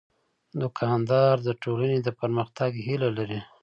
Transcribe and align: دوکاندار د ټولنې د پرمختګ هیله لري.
دوکاندار 0.61 1.35
د 1.47 1.49
ټولنې 1.63 1.99
د 2.03 2.09
پرمختګ 2.19 2.71
هیله 2.85 3.09
لري. 3.17 3.39